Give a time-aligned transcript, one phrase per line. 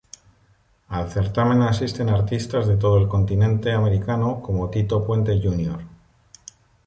[0.99, 5.85] Al certamen asisten artistas de todo el continente americano como Tito Puente Jr.